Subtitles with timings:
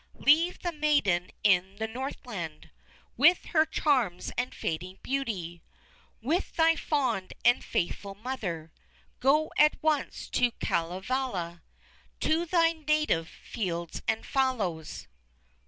[0.17, 2.71] Leave the maiden in the Northland
[3.17, 5.61] With her charms and fading beauty
[6.23, 8.71] With thy fond and faithful mother
[9.19, 11.61] Go at once to Kalevala
[12.21, 15.05] To thy native fields and fallows.'